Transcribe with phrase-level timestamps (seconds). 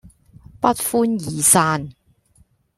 [0.59, 1.89] 不歡而散